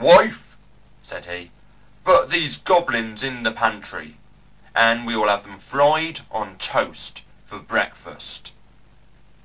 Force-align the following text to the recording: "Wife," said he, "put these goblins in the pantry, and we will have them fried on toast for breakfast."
"Wife," 0.00 0.56
said 1.04 1.26
he, 1.26 1.52
"put 2.02 2.28
these 2.28 2.56
goblins 2.56 3.22
in 3.22 3.44
the 3.44 3.52
pantry, 3.52 4.18
and 4.74 5.06
we 5.06 5.14
will 5.14 5.28
have 5.28 5.44
them 5.44 5.60
fried 5.60 6.22
on 6.28 6.58
toast 6.58 7.22
for 7.44 7.60
breakfast." 7.60 8.50